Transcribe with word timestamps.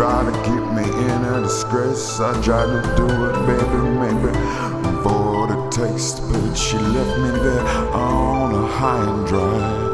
try 0.00 0.24
to 0.24 0.32
keep 0.44 0.64
me 0.72 0.82
in 0.82 1.24
a 1.26 1.42
disgrace. 1.42 2.20
I 2.20 2.32
tried 2.42 2.72
to 2.72 2.96
do 2.96 3.04
it, 3.04 3.34
baby, 3.46 3.80
maybe 4.00 4.32
for 5.02 5.46
the 5.46 5.68
taste, 5.70 6.22
but 6.32 6.54
she 6.54 6.78
left 6.78 7.18
me 7.20 7.28
there 7.42 7.66
on 7.92 8.54
a 8.54 8.66
high 8.66 9.04
and 9.10 9.26
dry. 9.26 9.89